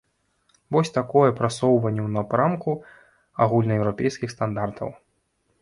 [0.75, 2.71] Вось такое прасоўванне ў напрамку
[3.47, 4.89] агульнаеўрапейскіх стандартаў.